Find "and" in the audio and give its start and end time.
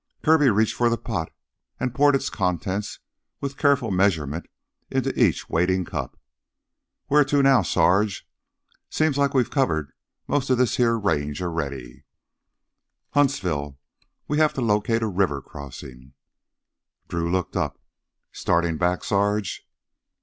1.79-1.93